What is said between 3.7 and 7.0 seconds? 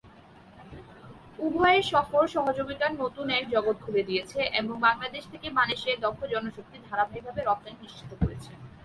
খুলে দিয়েছে এবং বাংলাদেশ থেকে মালয়েশিয়ায় দক্ষ জনশক্তি